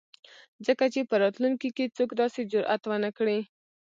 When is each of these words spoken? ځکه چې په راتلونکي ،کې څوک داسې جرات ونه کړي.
ځکه 0.65 0.85
چې 0.93 1.01
په 1.09 1.15
راتلونکي 1.23 1.69
،کې 1.77 1.85
څوک 1.97 2.09
داسې 2.21 2.39
جرات 2.51 2.81
ونه 2.87 3.09
کړي. 3.17 3.39